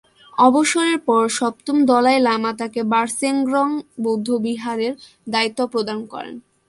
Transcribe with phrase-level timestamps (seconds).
[0.37, 3.67] অবসরের পর সপ্তম দলাই লামা তাকে র্বা-স্গ্রেং
[4.03, 4.93] বৌদ্ধবিহারের
[5.27, 6.35] দায়িত্ব প্রদান করেন।